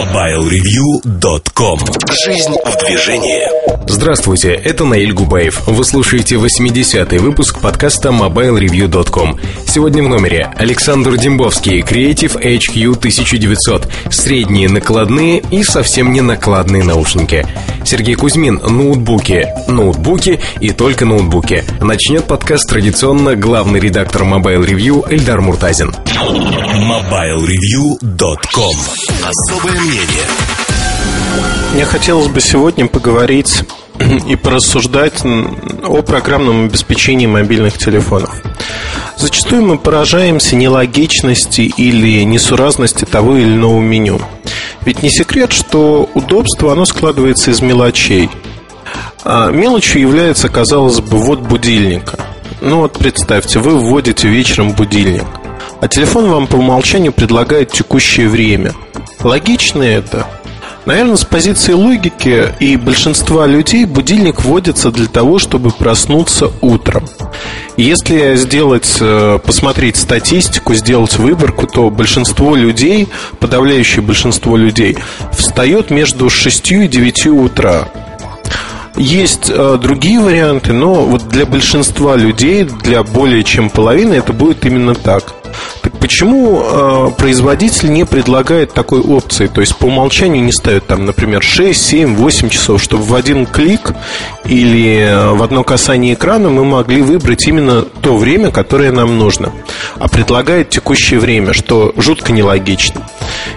MobileReview.com 0.00 1.78
Жизнь 2.24 2.56
в 2.64 2.86
движении 2.86 3.60
Здравствуйте, 3.86 4.52
это 4.54 4.84
Наиль 4.86 5.12
Губаев. 5.12 5.66
Вы 5.66 5.84
слушаете 5.84 6.36
80-й 6.36 7.18
выпуск 7.18 7.60
подкаста 7.60 8.08
MobileReview.com. 8.08 9.38
Сегодня 9.66 10.02
в 10.02 10.08
номере 10.08 10.50
Александр 10.56 11.18
Дембовский, 11.18 11.80
Creative 11.80 12.40
HQ 12.40 12.96
1900, 12.96 13.88
средние 14.10 14.70
накладные 14.70 15.42
и 15.50 15.62
совсем 15.64 16.12
не 16.12 16.22
накладные 16.22 16.82
наушники. 16.82 17.46
Сергей 17.84 18.14
Кузьмин, 18.14 18.56
ноутбуки, 18.56 19.48
ноутбуки 19.68 20.40
и 20.60 20.70
только 20.70 21.04
ноутбуки. 21.04 21.64
Начнет 21.80 22.24
подкаст 22.24 22.70
традиционно 22.70 23.36
главный 23.36 23.80
редактор 23.80 24.22
Mobile 24.22 24.64
Review 24.64 25.04
Эльдар 25.12 25.42
Муртазин. 25.42 25.94
MobileReview.com 26.80 28.76
Особое 29.24 29.89
мнение 29.90 30.26
Мне 31.74 31.84
хотелось 31.84 32.28
бы 32.28 32.40
сегодня 32.40 32.86
поговорить 32.86 33.64
и 34.28 34.36
порассуждать 34.36 35.22
о 35.24 36.02
программном 36.02 36.66
обеспечении 36.66 37.26
мобильных 37.26 37.76
телефонов. 37.76 38.40
Зачастую 39.16 39.62
мы 39.62 39.78
поражаемся 39.78 40.56
нелогичности 40.56 41.62
или 41.62 42.22
несуразности 42.24 43.04
того 43.04 43.36
или 43.36 43.48
иного 43.48 43.80
меню. 43.80 44.20
Ведь 44.86 45.02
не 45.02 45.10
секрет, 45.10 45.52
что 45.52 46.08
удобство 46.14 46.72
оно 46.72 46.86
складывается 46.86 47.50
из 47.50 47.60
мелочей. 47.60 48.30
А 49.22 49.50
мелочью 49.50 50.00
является, 50.00 50.48
казалось 50.48 51.00
бы, 51.00 51.18
вот 51.18 51.40
будильника. 51.40 52.18
Ну 52.62 52.78
вот 52.78 52.98
представьте, 52.98 53.58
вы 53.58 53.78
вводите 53.78 54.28
вечером 54.28 54.72
будильник, 54.72 55.26
а 55.80 55.88
телефон 55.88 56.28
вам 56.28 56.46
по 56.46 56.56
умолчанию 56.56 57.12
предлагает 57.12 57.72
текущее 57.72 58.28
время. 58.28 58.74
Логично 59.20 59.82
это? 59.82 60.26
Наверное, 60.86 61.16
с 61.16 61.24
позиции 61.24 61.72
логики 61.72 62.48
и 62.58 62.76
большинства 62.76 63.46
людей 63.46 63.84
будильник 63.84 64.42
вводится 64.44 64.90
для 64.90 65.06
того, 65.06 65.38
чтобы 65.38 65.70
проснуться 65.70 66.50
утром. 66.62 67.04
Если 67.76 68.34
сделать, 68.36 68.96
э, 68.98 69.38
посмотреть 69.44 69.96
статистику, 69.96 70.74
сделать 70.74 71.16
выборку, 71.18 71.66
то 71.66 71.90
большинство 71.90 72.56
людей, 72.56 73.08
подавляющее 73.38 74.02
большинство 74.02 74.56
людей, 74.56 74.96
встает 75.32 75.90
между 75.90 76.30
6 76.30 76.84
и 76.84 76.88
9 76.88 77.26
утра. 77.28 77.88
Есть 78.96 79.48
э, 79.48 79.78
другие 79.80 80.18
варианты, 80.18 80.72
но 80.72 80.94
вот 81.04 81.28
для 81.28 81.46
большинства 81.46 82.16
людей, 82.16 82.64
для 82.64 83.02
более 83.02 83.44
чем 83.44 83.70
половины, 83.70 84.14
это 84.14 84.32
будет 84.32 84.64
именно 84.66 84.94
так. 84.94 85.34
ты 85.60 85.89
почему 86.00 86.62
э, 86.62 87.10
производитель 87.16 87.92
не 87.92 88.04
предлагает 88.04 88.72
такой 88.72 89.00
опции? 89.00 89.46
То 89.46 89.60
есть 89.60 89.76
по 89.76 89.86
умолчанию 89.86 90.42
не 90.42 90.52
ставит 90.52 90.86
там, 90.86 91.04
например, 91.04 91.42
6, 91.42 91.80
7, 91.80 92.16
8 92.16 92.48
часов, 92.48 92.82
чтобы 92.82 93.04
в 93.04 93.14
один 93.14 93.46
клик 93.46 93.92
или 94.44 94.98
э, 94.98 95.30
в 95.32 95.42
одно 95.42 95.62
касание 95.62 96.14
экрана 96.14 96.48
мы 96.48 96.64
могли 96.64 97.02
выбрать 97.02 97.46
именно 97.46 97.82
то 97.82 98.16
время, 98.16 98.50
которое 98.50 98.90
нам 98.90 99.18
нужно. 99.18 99.52
А 99.98 100.08
предлагает 100.08 100.70
текущее 100.70 101.20
время, 101.20 101.52
что 101.52 101.92
жутко 101.96 102.32
нелогично. 102.32 103.06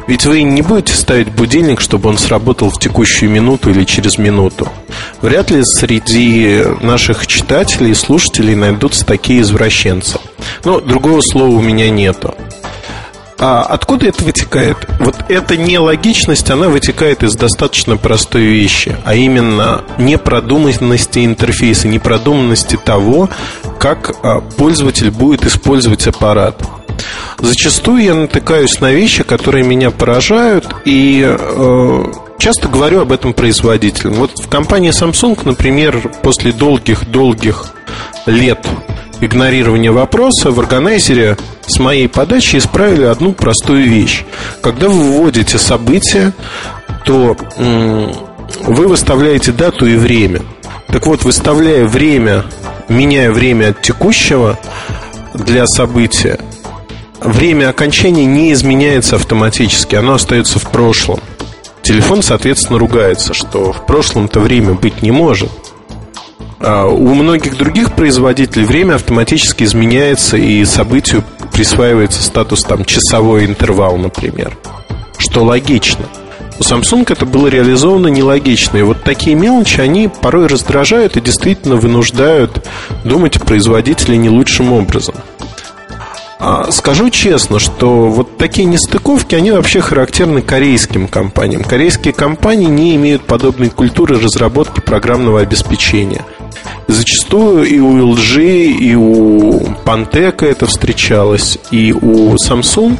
Ведь 0.07 0.25
вы 0.25 0.43
не 0.43 0.61
будете 0.61 0.93
ставить 0.93 1.29
будильник, 1.29 1.79
чтобы 1.79 2.09
он 2.09 2.17
сработал 2.17 2.69
в 2.69 2.79
текущую 2.79 3.31
минуту 3.31 3.71
или 3.71 3.85
через 3.85 4.17
минуту. 4.17 4.67
Вряд 5.21 5.49
ли 5.49 5.63
среди 5.63 6.63
наших 6.81 7.25
читателей 7.27 7.91
и 7.91 7.95
слушателей 7.95 8.55
найдутся 8.55 9.05
такие 9.05 9.41
извращенцы. 9.41 10.19
Но 10.65 10.79
другого 10.79 11.21
слова 11.21 11.49
у 11.49 11.61
меня 11.61 11.89
нету. 11.89 12.32
А 13.39 13.63
откуда 13.63 14.07
это 14.07 14.23
вытекает? 14.23 14.77
Вот 14.99 15.15
эта 15.27 15.57
нелогичность, 15.57 16.49
она 16.49 16.69
вытекает 16.69 17.23
из 17.23 17.35
достаточно 17.35 17.97
простой 17.97 18.43
вещи, 18.43 18.95
а 19.03 19.15
именно 19.15 19.81
непродуманности 19.97 21.25
интерфейса, 21.25 21.89
непродуманности 21.89 22.77
того, 22.77 23.29
как 23.79 24.15
а, 24.23 24.39
пользователь 24.39 25.11
будет 25.11 25.45
использовать 25.45 26.07
аппарат. 26.07 26.61
Зачастую 27.39 28.01
я 28.01 28.13
натыкаюсь 28.13 28.79
на 28.79 28.91
вещи, 28.91 29.23
которые 29.23 29.65
меня 29.65 29.91
поражают, 29.91 30.73
и 30.85 31.25
э, 31.25 32.05
часто 32.37 32.69
говорю 32.69 33.01
об 33.01 33.11
этом 33.11 33.33
производителям. 33.33 34.13
Вот 34.13 34.39
в 34.39 34.47
компании 34.47 34.91
Samsung, 34.91 35.37
например, 35.43 36.11
после 36.21 36.53
долгих-долгих 36.53 37.73
лет 38.25 38.65
игнорирования 39.25 39.91
вопроса 39.91 40.51
в 40.51 40.59
органайзере 40.59 41.37
с 41.65 41.79
моей 41.79 42.07
подачи 42.07 42.57
исправили 42.57 43.03
одну 43.03 43.33
простую 43.33 43.89
вещь. 43.89 44.23
Когда 44.61 44.89
вы 44.89 45.17
вводите 45.17 45.57
события, 45.57 46.33
то 47.05 47.35
вы 48.65 48.87
выставляете 48.87 49.51
дату 49.51 49.85
и 49.85 49.95
время. 49.95 50.41
Так 50.87 51.07
вот, 51.07 51.23
выставляя 51.23 51.85
время, 51.85 52.43
меняя 52.89 53.31
время 53.31 53.69
от 53.69 53.81
текущего 53.81 54.59
для 55.33 55.65
события, 55.65 56.39
время 57.21 57.69
окончания 57.69 58.25
не 58.25 58.53
изменяется 58.53 59.15
автоматически, 59.15 59.95
оно 59.95 60.15
остается 60.15 60.59
в 60.59 60.69
прошлом. 60.69 61.19
Телефон, 61.81 62.21
соответственно, 62.21 62.79
ругается, 62.79 63.33
что 63.33 63.73
в 63.73 63.85
прошлом-то 63.85 64.39
время 64.39 64.73
быть 64.73 65.01
не 65.01 65.11
может. 65.11 65.49
А 66.65 66.85
у 66.85 67.13
многих 67.13 67.57
других 67.57 67.93
производителей 67.93 68.65
время 68.65 68.95
автоматически 68.95 69.65
изменяется 69.65 70.37
и 70.37 70.63
событию 70.63 71.25
присваивается 71.51 72.23
статус 72.23 72.63
там 72.63 72.85
часовой 72.85 73.45
интервал, 73.45 73.97
например. 73.97 74.57
Что 75.17 75.43
логично. 75.43 76.05
У 76.59 76.63
Samsung 76.63 77.05
это 77.11 77.25
было 77.25 77.47
реализовано 77.47 78.07
нелогично. 78.07 78.77
И 78.77 78.81
вот 78.81 79.03
такие 79.03 79.35
мелочи, 79.35 79.81
они 79.81 80.09
порой 80.21 80.47
раздражают 80.47 81.17
и 81.17 81.21
действительно 81.21 81.75
вынуждают 81.75 82.65
думать 83.03 83.35
о 83.35 83.41
производителе 83.41 84.15
не 84.15 84.29
лучшим 84.29 84.71
образом. 84.71 85.15
А, 86.39 86.71
скажу 86.71 87.09
честно, 87.09 87.59
что 87.59 88.09
вот 88.09 88.37
такие 88.37 88.65
нестыковки, 88.65 89.35
они 89.35 89.51
вообще 89.51 89.81
характерны 89.81 90.41
корейским 90.41 91.07
компаниям. 91.07 91.63
Корейские 91.63 92.13
компании 92.13 92.67
не 92.67 92.95
имеют 92.95 93.23
подобной 93.23 93.69
культуры 93.69 94.19
разработки 94.19 94.79
программного 94.79 95.41
обеспечения. 95.41 96.25
Зачастую 96.87 97.63
и 97.63 97.79
у 97.79 98.13
LG, 98.13 98.65
и 98.65 98.95
у 98.95 99.59
Panteka 99.85 100.45
это 100.45 100.65
встречалось, 100.65 101.57
и 101.71 101.93
у 101.93 102.35
Samsung 102.35 102.97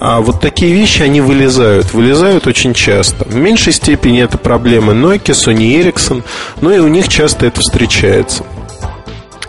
а 0.00 0.22
вот 0.22 0.40
такие 0.40 0.72
вещи, 0.72 1.02
они 1.02 1.20
вылезают. 1.20 1.92
Вылезают 1.92 2.46
очень 2.46 2.72
часто. 2.72 3.26
В 3.26 3.36
меньшей 3.36 3.74
степени 3.74 4.22
это 4.22 4.38
проблемы 4.38 4.94
Nokia, 4.94 5.34
Sony 5.34 5.78
Ericsson, 5.78 6.24
но 6.62 6.72
и 6.72 6.78
у 6.78 6.88
них 6.88 7.08
часто 7.08 7.44
это 7.44 7.60
встречается. 7.60 8.44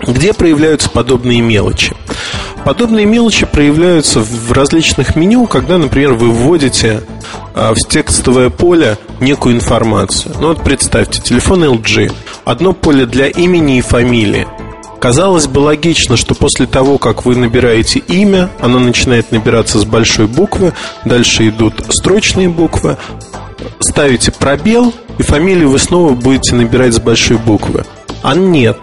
Где 0.05 0.33
проявляются 0.33 0.89
подобные 0.89 1.39
мелочи? 1.39 1.95
Подобные 2.65 3.05
мелочи 3.05 3.45
проявляются 3.45 4.19
в 4.19 4.51
различных 4.51 5.15
меню, 5.15 5.47
когда, 5.47 5.77
например, 5.77 6.15
вы 6.15 6.31
вводите 6.31 7.01
в 7.53 7.75
текстовое 7.87 8.49
поле 8.49 8.97
некую 9.19 9.55
информацию. 9.55 10.35
Ну 10.39 10.49
вот 10.49 10.63
представьте, 10.63 11.21
телефон 11.21 11.63
LG. 11.63 12.11
Одно 12.45 12.73
поле 12.73 13.05
для 13.05 13.27
имени 13.27 13.77
и 13.77 13.81
фамилии. 13.81 14.47
Казалось 14.99 15.47
бы 15.47 15.59
логично, 15.59 16.15
что 16.15 16.35
после 16.35 16.67
того, 16.67 16.99
как 16.99 17.25
вы 17.25 17.35
набираете 17.35 17.97
имя, 17.99 18.49
оно 18.59 18.77
начинает 18.77 19.31
набираться 19.31 19.79
с 19.79 19.83
большой 19.83 20.27
буквы, 20.27 20.73
дальше 21.05 21.49
идут 21.49 21.83
строчные 21.89 22.49
буквы, 22.49 22.97
ставите 23.79 24.31
пробел, 24.31 24.93
и 25.17 25.23
фамилию 25.23 25.71
вы 25.71 25.79
снова 25.79 26.13
будете 26.13 26.53
набирать 26.53 26.93
с 26.93 26.99
большой 26.99 27.37
буквы. 27.37 27.83
А 28.21 28.35
нет. 28.35 28.77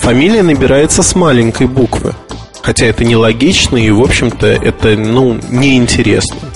Фамилия 0.00 0.42
набирается 0.42 1.04
с 1.04 1.14
маленькой 1.14 1.68
буквы. 1.68 2.14
Хотя 2.62 2.86
это 2.86 3.04
нелогично 3.04 3.76
и, 3.76 3.90
в 3.90 4.00
общем-то, 4.00 4.46
это, 4.46 4.96
ну, 4.96 5.38
неинтересно. 5.50 6.51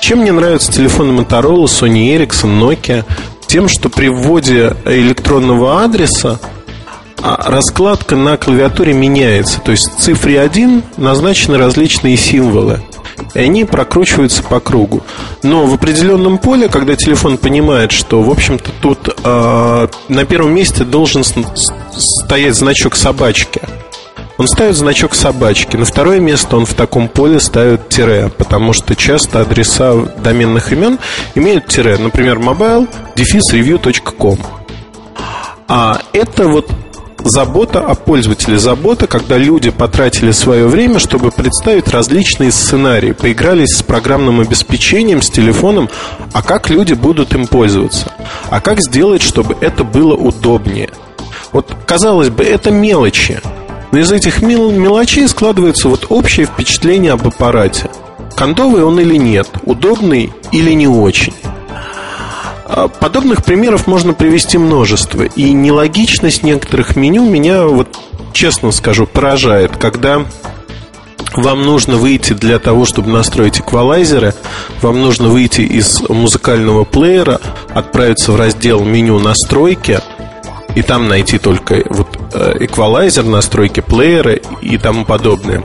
Чем 0.00 0.20
мне 0.20 0.32
нравятся 0.32 0.72
телефоны 0.72 1.18
Motorola, 1.18 1.64
Sony 1.64 2.16
Ericsson, 2.16 2.58
Nokia? 2.58 3.04
Тем, 3.46 3.68
что 3.68 3.88
при 3.88 4.08
вводе 4.08 4.76
электронного 4.84 5.82
адреса 5.82 6.38
а, 7.22 7.50
раскладка 7.50 8.16
на 8.16 8.36
клавиатуре 8.36 8.92
меняется. 8.92 9.60
То 9.60 9.72
есть 9.72 9.92
в 9.92 10.00
цифре 10.00 10.40
1 10.40 10.82
назначены 10.96 11.58
различные 11.58 12.16
символы. 12.16 12.80
И 13.34 13.38
они 13.38 13.64
прокручиваются 13.64 14.42
по 14.42 14.60
кругу. 14.60 15.02
Но 15.42 15.66
в 15.66 15.74
определенном 15.74 16.38
поле, 16.38 16.68
когда 16.68 16.96
телефон 16.96 17.36
понимает, 17.36 17.92
что, 17.92 18.22
в 18.22 18.30
общем-то, 18.30 18.70
тут 18.80 19.14
э, 19.22 19.88
на 20.08 20.24
первом 20.24 20.54
месте 20.54 20.84
должен 20.84 21.24
стоять 21.24 22.54
значок 22.54 22.96
собачки– 22.96 23.60
он 24.40 24.48
ставит 24.48 24.74
значок 24.74 25.14
собачки. 25.14 25.76
На 25.76 25.84
второе 25.84 26.18
место 26.18 26.56
он 26.56 26.64
в 26.64 26.72
таком 26.72 27.08
поле 27.08 27.38
ставит 27.40 27.90
тире, 27.90 28.30
потому 28.38 28.72
что 28.72 28.96
часто 28.96 29.42
адреса 29.42 29.94
доменных 30.16 30.72
имен 30.72 30.98
имеют 31.34 31.66
тире. 31.66 31.98
Например, 31.98 32.38
mobile 32.38 32.88
review.com. 33.16 34.38
А 35.68 36.00
это 36.14 36.48
вот 36.48 36.70
забота 37.18 37.80
о 37.80 37.94
пользователе, 37.94 38.58
забота, 38.58 39.06
когда 39.06 39.36
люди 39.36 39.68
потратили 39.68 40.30
свое 40.30 40.66
время, 40.68 41.00
чтобы 41.00 41.30
представить 41.32 41.88
различные 41.88 42.50
сценарии, 42.50 43.12
поигрались 43.12 43.76
с 43.76 43.82
программным 43.82 44.40
обеспечением, 44.40 45.20
с 45.20 45.28
телефоном, 45.28 45.90
а 46.32 46.42
как 46.42 46.70
люди 46.70 46.94
будут 46.94 47.34
им 47.34 47.46
пользоваться, 47.46 48.10
а 48.48 48.62
как 48.62 48.80
сделать, 48.80 49.20
чтобы 49.20 49.54
это 49.60 49.84
было 49.84 50.14
удобнее. 50.14 50.88
Вот, 51.52 51.70
казалось 51.84 52.30
бы, 52.30 52.42
это 52.42 52.70
мелочи, 52.70 53.42
но 53.92 53.98
из 53.98 54.12
этих 54.12 54.42
мел 54.42 54.70
мелочей 54.70 55.26
складывается 55.28 55.88
вот 55.88 56.06
общее 56.08 56.46
впечатление 56.46 57.12
об 57.12 57.26
аппарате. 57.26 57.90
Кондовый 58.36 58.84
он 58.84 58.98
или 59.00 59.16
нет, 59.16 59.48
удобный 59.64 60.32
или 60.52 60.72
не 60.72 60.88
очень. 60.88 61.34
А, 62.72 62.88
подобных 62.88 63.44
примеров 63.44 63.86
можно 63.86 64.12
привести 64.12 64.56
множество. 64.56 65.22
И 65.22 65.52
нелогичность 65.52 66.42
некоторых 66.42 66.96
меню 66.96 67.28
меня, 67.28 67.64
вот 67.64 67.98
честно 68.32 68.70
скажу, 68.70 69.06
поражает, 69.06 69.76
когда 69.76 70.24
вам 71.34 71.62
нужно 71.62 71.96
выйти 71.96 72.32
для 72.32 72.58
того, 72.58 72.84
чтобы 72.84 73.10
настроить 73.10 73.60
эквалайзеры, 73.60 74.34
вам 74.82 75.00
нужно 75.00 75.28
выйти 75.28 75.62
из 75.62 76.00
музыкального 76.08 76.84
плеера, 76.84 77.40
отправиться 77.74 78.32
в 78.32 78.36
раздел 78.36 78.84
меню 78.84 79.18
настройки, 79.18 80.00
и 80.74 80.82
там 80.82 81.08
найти 81.08 81.38
только 81.38 81.82
вот 81.88 82.08
э, 82.32 82.56
эквалайзер, 82.60 83.24
настройки 83.24 83.80
плеера 83.80 84.34
и 84.60 84.78
тому 84.78 85.04
подобное. 85.04 85.62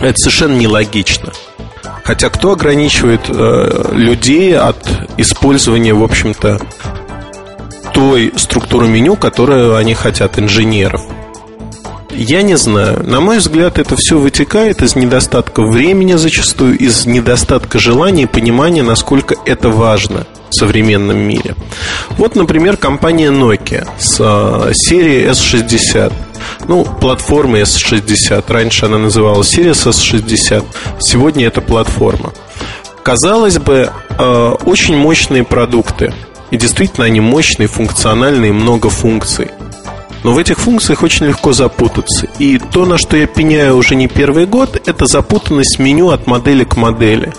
Это 0.00 0.16
совершенно 0.16 0.56
нелогично. 0.56 1.32
Хотя 2.04 2.28
кто 2.30 2.52
ограничивает 2.52 3.22
э, 3.28 3.90
людей 3.92 4.56
от 4.56 4.78
использования, 5.16 5.94
в 5.94 6.02
общем-то, 6.02 6.60
той 7.92 8.32
структуры 8.36 8.88
меню, 8.88 9.16
которую 9.16 9.76
они 9.76 9.94
хотят, 9.94 10.38
инженеров? 10.38 11.02
Я 12.10 12.42
не 12.42 12.56
знаю. 12.56 13.02
На 13.04 13.20
мой 13.20 13.38
взгляд, 13.38 13.78
это 13.78 13.96
все 13.96 14.18
вытекает 14.18 14.82
из 14.82 14.96
недостатка 14.96 15.62
времени 15.62 16.14
зачастую, 16.14 16.76
из 16.78 17.06
недостатка 17.06 17.78
желания 17.78 18.24
и 18.24 18.26
понимания, 18.26 18.82
насколько 18.82 19.36
это 19.46 19.68
важно 19.68 20.26
в 20.50 20.54
современном 20.54 21.18
мире. 21.18 21.54
Вот, 22.18 22.34
например, 22.34 22.76
компания 22.76 23.30
Nokia 23.30 23.88
с 23.98 24.16
э, 24.18 24.72
серией 24.74 25.28
S60 25.28 26.12
ну, 26.66 26.84
платформы 26.84 27.60
S60. 27.60 28.44
Раньше 28.48 28.86
она 28.86 28.98
называлась 28.98 29.56
Series 29.56 29.88
S60. 29.90 30.64
Сегодня 31.00 31.46
это 31.46 31.60
платформа. 31.60 32.32
Казалось 33.02 33.58
бы, 33.58 33.90
э, 34.18 34.54
очень 34.64 34.96
мощные 34.96 35.44
продукты. 35.44 36.12
И 36.50 36.56
действительно 36.56 37.06
они 37.06 37.20
мощные, 37.20 37.68
функциональные, 37.68 38.52
много 38.52 38.90
функций. 38.90 39.48
Но 40.22 40.32
в 40.32 40.38
этих 40.38 40.58
функциях 40.58 41.02
очень 41.02 41.26
легко 41.26 41.52
запутаться. 41.52 42.26
И 42.38 42.58
то, 42.58 42.84
на 42.84 42.98
что 42.98 43.16
я 43.16 43.26
пеняю 43.26 43.76
уже 43.76 43.94
не 43.94 44.08
первый 44.08 44.46
год, 44.46 44.80
это 44.86 45.06
запутанность 45.06 45.78
меню 45.78 46.10
от 46.10 46.26
модели 46.26 46.64
к 46.64 46.76
модели 46.76 47.32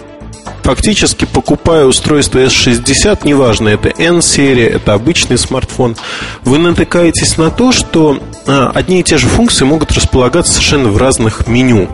фактически 0.63 1.25
покупая 1.25 1.86
устройство 1.86 2.39
S60, 2.39 3.22
неважно, 3.24 3.69
это 3.69 3.89
N-серия, 3.89 4.68
это 4.68 4.94
обычный 4.94 5.38
смартфон, 5.38 5.95
вы 6.44 6.60
натыкаетесь 6.60 7.38
на 7.38 7.50
то, 7.50 7.72
что 7.72 8.22
а, 8.48 8.72
одни 8.74 9.00
и 9.00 9.04
те 9.04 9.18
же 9.18 9.28
функции 9.28 9.66
могут 9.66 9.92
располагаться 9.92 10.54
совершенно 10.54 10.89
в 10.89 10.98
разных 10.98 11.48
меню. 11.48 11.89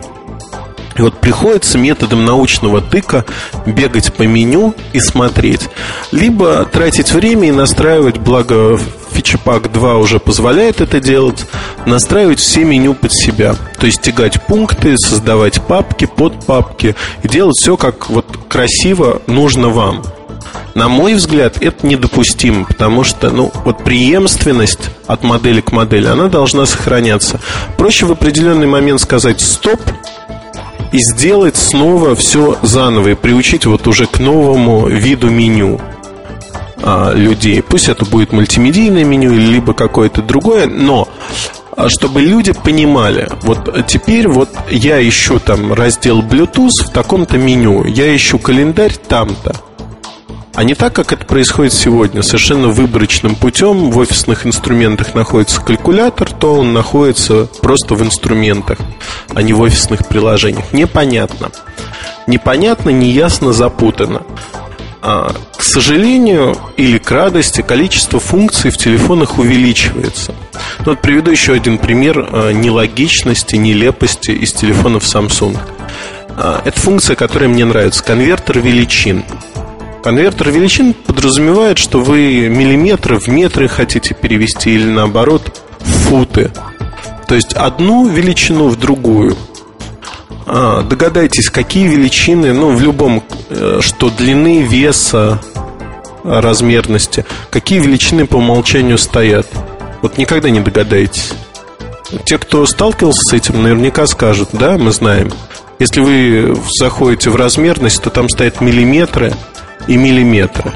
И 0.98 1.00
вот 1.00 1.14
приходится 1.20 1.78
методом 1.78 2.24
научного 2.24 2.80
тыка 2.80 3.24
бегать 3.66 4.12
по 4.12 4.24
меню 4.24 4.74
и 4.92 5.00
смотреть. 5.00 5.68
Либо 6.10 6.64
тратить 6.64 7.12
время 7.12 7.48
и 7.48 7.52
настраивать, 7.52 8.18
благо 8.18 8.78
Фичепак 9.12 9.72
2 9.72 9.96
уже 9.96 10.18
позволяет 10.18 10.80
это 10.80 11.00
делать, 11.00 11.46
настраивать 11.86 12.40
все 12.40 12.64
меню 12.64 12.94
под 12.94 13.12
себя. 13.12 13.54
То 13.78 13.86
есть 13.86 14.00
тягать 14.00 14.42
пункты, 14.42 14.96
создавать 14.98 15.62
папки, 15.62 16.06
подпапки 16.06 16.96
и 17.22 17.28
делать 17.28 17.56
все 17.56 17.76
как 17.76 18.10
вот 18.10 18.26
красиво 18.48 19.22
нужно 19.28 19.68
вам. 19.68 20.02
На 20.74 20.88
мой 20.88 21.14
взгляд, 21.14 21.60
это 21.60 21.86
недопустимо, 21.86 22.64
потому 22.64 23.02
что, 23.02 23.30
ну, 23.30 23.52
вот 23.64 23.82
преемственность 23.82 24.90
от 25.06 25.22
модели 25.24 25.60
к 25.60 25.72
модели, 25.72 26.06
она 26.06 26.28
должна 26.28 26.66
сохраняться. 26.66 27.40
Проще 27.76 28.06
в 28.06 28.12
определенный 28.12 28.66
момент 28.66 29.00
сказать 29.00 29.40
«стоп», 29.40 29.80
и 30.92 30.98
сделать 30.98 31.56
снова 31.56 32.14
все 32.14 32.56
заново 32.62 33.08
и 33.08 33.14
приучить 33.14 33.66
вот 33.66 33.86
уже 33.86 34.06
к 34.06 34.18
новому 34.18 34.86
виду 34.88 35.30
меню 35.30 35.80
а, 36.82 37.12
людей. 37.12 37.62
Пусть 37.62 37.88
это 37.88 38.04
будет 38.04 38.32
мультимедийное 38.32 39.04
меню 39.04 39.32
либо 39.32 39.74
какое-то 39.74 40.22
другое, 40.22 40.66
но 40.66 41.08
а, 41.76 41.88
чтобы 41.88 42.22
люди 42.22 42.52
понимали, 42.52 43.28
вот 43.42 43.86
теперь 43.86 44.28
вот 44.28 44.48
я 44.70 45.06
ищу 45.06 45.38
там 45.38 45.72
раздел 45.72 46.22
Bluetooth 46.22 46.86
в 46.86 46.90
таком-то 46.90 47.38
меню, 47.38 47.84
я 47.84 48.14
ищу 48.14 48.38
календарь 48.38 48.94
там-то. 48.94 49.67
А 50.58 50.64
не 50.64 50.74
так, 50.74 50.92
как 50.92 51.12
это 51.12 51.24
происходит 51.24 51.72
сегодня, 51.72 52.20
совершенно 52.20 52.66
выборочным 52.66 53.36
путем. 53.36 53.92
В 53.92 53.98
офисных 53.98 54.44
инструментах 54.44 55.14
находится 55.14 55.60
калькулятор, 55.60 56.32
то 56.32 56.56
он 56.56 56.72
находится 56.72 57.44
просто 57.62 57.94
в 57.94 58.02
инструментах, 58.02 58.76
а 59.32 59.42
не 59.42 59.52
в 59.52 59.60
офисных 59.60 60.08
приложениях. 60.08 60.72
Непонятно. 60.72 61.52
Непонятно, 62.26 62.90
неясно, 62.90 63.52
запутано. 63.52 64.22
А, 65.00 65.32
к 65.56 65.62
сожалению 65.62 66.56
или 66.76 66.98
к 66.98 67.08
радости, 67.08 67.60
количество 67.60 68.18
функций 68.18 68.72
в 68.72 68.78
телефонах 68.78 69.38
увеличивается. 69.38 70.34
Ну, 70.80 70.86
вот 70.86 71.00
приведу 71.00 71.30
еще 71.30 71.52
один 71.52 71.78
пример 71.78 72.28
а, 72.32 72.50
нелогичности, 72.50 73.54
нелепости 73.54 74.32
из 74.32 74.52
телефонов 74.54 75.04
Samsung. 75.04 75.56
А, 76.30 76.60
это 76.64 76.80
функция, 76.80 77.14
которая 77.14 77.48
мне 77.48 77.64
нравится. 77.64 78.02
Конвертер 78.02 78.58
величин. 78.58 79.22
Конвертер 80.02 80.50
величин 80.50 80.94
подразумевает, 80.94 81.78
что 81.78 82.00
вы 82.00 82.48
миллиметры 82.48 83.18
в 83.18 83.28
метры 83.28 83.68
хотите 83.68 84.14
перевести 84.14 84.74
или 84.74 84.88
наоборот 84.88 85.62
в 85.80 85.90
футы. 86.08 86.50
То 87.26 87.34
есть 87.34 87.52
одну 87.52 88.08
величину 88.08 88.68
в 88.68 88.76
другую. 88.76 89.36
А, 90.46 90.82
догадайтесь, 90.82 91.50
какие 91.50 91.86
величины, 91.88 92.54
ну, 92.54 92.74
в 92.74 92.80
любом, 92.80 93.22
э, 93.50 93.80
что 93.82 94.08
длины, 94.08 94.62
веса, 94.62 95.40
размерности, 96.24 97.26
какие 97.50 97.80
величины 97.80 98.26
по 98.26 98.36
умолчанию 98.36 98.98
стоят. 98.98 99.46
Вот 100.00 100.16
никогда 100.16 100.48
не 100.48 100.60
догадаетесь. 100.60 101.32
Те, 102.24 102.38
кто 102.38 102.64
сталкивался 102.66 103.20
с 103.22 103.32
этим, 103.32 103.62
наверняка 103.62 104.06
скажут, 104.06 104.50
да, 104.52 104.78
мы 104.78 104.92
знаем. 104.92 105.32
Если 105.78 106.00
вы 106.00 106.56
заходите 106.78 107.30
в 107.30 107.36
размерность, 107.36 108.02
то 108.02 108.10
там 108.10 108.28
стоят 108.28 108.60
миллиметры, 108.60 109.34
и 109.88 109.96
миллиметра. 109.96 110.74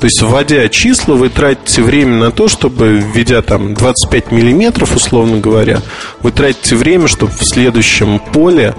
То 0.00 0.06
есть, 0.06 0.20
вводя 0.20 0.68
числа, 0.68 1.14
вы 1.14 1.30
тратите 1.30 1.82
время 1.82 2.18
на 2.18 2.30
то, 2.30 2.48
чтобы, 2.48 3.02
введя 3.14 3.40
там 3.40 3.72
25 3.72 4.32
миллиметров, 4.32 4.94
условно 4.94 5.38
говоря, 5.38 5.80
вы 6.20 6.30
тратите 6.30 6.76
время, 6.76 7.08
чтобы 7.08 7.32
в 7.32 7.42
следующем 7.42 8.18
поле 8.18 8.74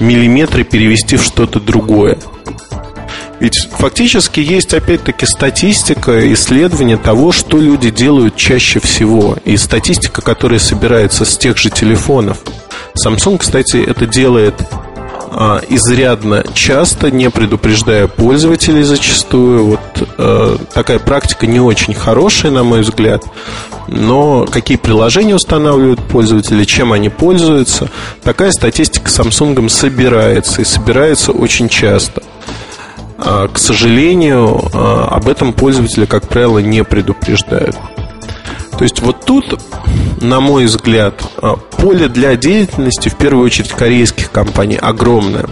миллиметры 0.00 0.64
перевести 0.64 1.16
в 1.16 1.22
что-то 1.22 1.60
другое. 1.60 2.18
Ведь 3.40 3.68
фактически 3.78 4.40
есть 4.40 4.74
опять-таки 4.74 5.26
статистика, 5.26 6.32
исследования 6.32 6.96
того, 6.96 7.30
что 7.30 7.58
люди 7.58 7.90
делают 7.90 8.36
чаще 8.36 8.80
всего. 8.80 9.36
И 9.44 9.56
статистика, 9.56 10.22
которая 10.22 10.58
собирается 10.58 11.24
с 11.24 11.36
тех 11.36 11.56
же 11.58 11.70
телефонов. 11.70 12.38
Samsung, 13.04 13.38
кстати, 13.38 13.76
это 13.76 14.06
делает 14.06 14.54
а, 15.36 15.60
изрядно 15.68 16.44
часто, 16.54 17.10
не 17.10 17.28
предупреждая 17.28 18.06
пользователей 18.06 18.84
зачастую. 18.84 19.66
Вот 19.66 20.08
э, 20.16 20.56
такая 20.72 21.00
практика 21.00 21.48
не 21.48 21.58
очень 21.58 21.92
хорошая, 21.92 22.52
на 22.52 22.62
мой 22.62 22.82
взгляд. 22.82 23.24
Но 23.88 24.46
какие 24.46 24.76
приложения 24.76 25.34
устанавливают 25.34 26.00
пользователи, 26.00 26.62
чем 26.62 26.92
они 26.92 27.08
пользуются, 27.08 27.90
такая 28.22 28.52
статистика 28.52 29.08
Samsung 29.08 29.68
собирается 29.68 30.62
и 30.62 30.64
собирается 30.64 31.32
очень 31.32 31.68
часто. 31.68 32.22
А, 33.18 33.48
к 33.48 33.58
сожалению, 33.58 34.70
а, 34.72 35.08
об 35.10 35.28
этом 35.28 35.52
пользователи, 35.52 36.04
как 36.04 36.28
правило, 36.28 36.60
не 36.60 36.84
предупреждают. 36.84 37.76
То 38.78 38.82
есть 38.82 39.00
вот 39.00 39.24
тут, 39.24 39.60
на 40.20 40.40
мой 40.40 40.64
взгляд, 40.64 41.22
а, 41.38 41.56
поле 41.56 42.08
для 42.08 42.36
деятельности, 42.36 43.08
в 43.08 43.16
первую 43.16 43.44
очередь 43.44 43.70
корейских 43.70 44.30
компаний, 44.30 44.76
огромное. 44.76 45.46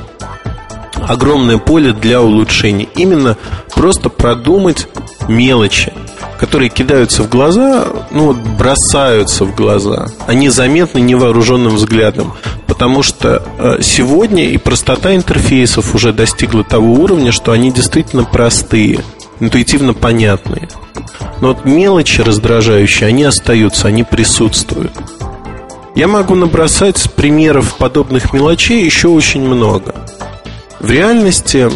Огромное 0.95 1.59
поле 1.59 1.93
для 1.93 2.23
улучшений. 2.23 2.89
Именно 2.95 3.37
просто 3.75 4.09
продумать 4.09 4.89
мелочи, 5.29 5.93
которые 6.39 6.69
кидаются 6.69 7.23
в 7.23 7.29
глаза, 7.29 7.87
ну 8.11 8.27
вот 8.27 8.37
бросаются 8.37 9.45
в 9.45 9.55
глаза. 9.55 10.09
Они 10.27 10.49
заметны 10.49 10.99
невооруженным 11.01 11.77
взглядом. 11.77 12.35
Потому 12.67 13.03
что 13.03 13.43
а, 13.59 13.79
сегодня 13.83 14.47
и 14.47 14.59
простота 14.59 15.15
интерфейсов 15.15 15.95
уже 15.95 16.13
достигла 16.13 16.65
того 16.65 16.95
уровня, 16.95 17.31
что 17.31 17.53
они 17.53 17.71
действительно 17.71 18.25
простые– 18.25 19.05
интуитивно 19.43 19.93
понятные. 19.93 20.69
Но 21.41 21.49
вот 21.49 21.65
мелочи 21.65 22.21
раздражающие, 22.21 23.09
они 23.09 23.25
остаются, 23.25 23.89
они 23.89 24.05
присутствуют. 24.05 24.93
Я 25.95 26.07
могу 26.09 26.35
набросать 26.35 27.13
примеров 27.15 27.77
подобных 27.77 28.33
мелочей 28.33 28.85
еще 28.85 29.09
очень 29.09 29.43
много. 29.43 29.95
В 30.79 30.91
реальности 30.91 31.69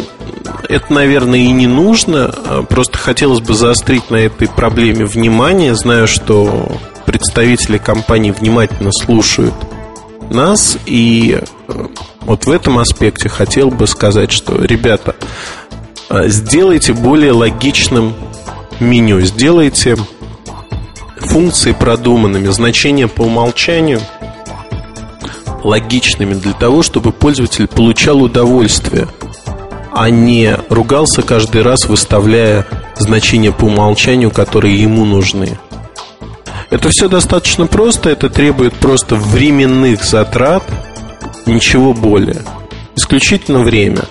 это, 0.69 0.93
наверное, 0.93 1.39
и 1.39 1.51
не 1.51 1.67
нужно. 1.67 2.33
Просто 2.69 2.97
хотелось 2.97 3.41
бы 3.41 3.53
заострить 3.53 4.09
на 4.09 4.15
этой 4.15 4.47
проблеме 4.47 5.05
внимание. 5.05 5.75
Знаю, 5.75 6.07
что 6.07 6.71
представители 7.05 7.77
компании 7.77 8.31
внимательно 8.31 8.91
слушают 8.91 9.53
нас. 10.29 10.77
И 10.85 11.39
э, 11.67 11.85
вот 12.21 12.45
в 12.45 12.51
этом 12.51 12.79
аспекте 12.79 13.29
хотел 13.29 13.69
бы 13.69 13.87
сказать, 13.87 14.31
что, 14.31 14.61
ребята, 14.61 15.15
сделайте 16.09 16.93
более 16.93 17.31
логичным 17.31 18.13
меню, 18.79 19.21
сделайте 19.21 19.97
функции 21.17 21.73
продуманными, 21.73 22.47
значения 22.47 23.07
по 23.07 23.23
умолчанию 23.23 23.99
логичными 25.63 26.33
для 26.33 26.53
того, 26.53 26.81
чтобы 26.81 27.11
пользователь 27.11 27.67
получал 27.67 28.21
удовольствие, 28.21 29.07
а 29.93 30.09
не 30.09 30.55
ругался 30.69 31.21
каждый 31.21 31.61
раз, 31.61 31.85
выставляя 31.85 32.65
значения 32.97 33.51
по 33.51 33.65
умолчанию, 33.65 34.31
которые 34.31 34.81
ему 34.81 35.05
нужны. 35.05 35.59
Это 36.69 36.89
все 36.89 37.07
достаточно 37.07 37.65
просто, 37.65 38.09
это 38.09 38.29
требует 38.29 38.73
просто 38.73 39.15
временных 39.15 40.03
затрат, 40.03 40.63
ничего 41.45 41.93
более. 41.93 42.43
Исключительно 42.95 43.59
время. 43.59 44.03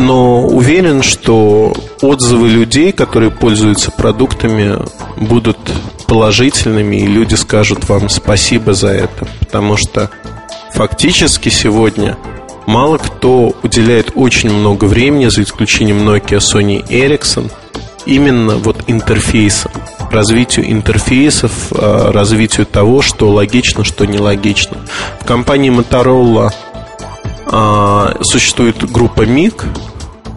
Но 0.00 0.46
уверен, 0.46 1.02
что 1.02 1.74
отзывы 2.00 2.48
людей, 2.48 2.90
которые 2.90 3.30
пользуются 3.30 3.90
продуктами, 3.90 4.78
будут 5.18 5.58
положительными, 6.06 6.96
и 6.96 7.06
люди 7.06 7.34
скажут 7.34 7.88
вам 7.88 8.08
спасибо 8.08 8.72
за 8.72 8.88
это. 8.88 9.28
Потому 9.40 9.76
что 9.76 10.10
фактически 10.72 11.50
сегодня 11.50 12.16
мало 12.66 12.96
кто 12.96 13.54
уделяет 13.62 14.12
очень 14.14 14.50
много 14.50 14.86
времени, 14.86 15.26
за 15.26 15.42
исключением 15.42 16.08
Nokia, 16.08 16.38
Sony, 16.38 16.82
Ericsson, 16.88 17.52
именно 18.06 18.56
вот 18.56 18.84
интерфейсам 18.86 19.70
развитию 20.10 20.72
интерфейсов, 20.72 21.52
а, 21.72 22.10
развитию 22.10 22.66
того, 22.66 23.02
что 23.02 23.30
логично, 23.30 23.84
что 23.84 24.06
нелогично. 24.06 24.78
В 25.20 25.24
компании 25.24 25.70
Motorola 25.70 26.50
а, 27.46 28.16
существует 28.22 28.90
группа 28.90 29.22
MIG, 29.22 29.64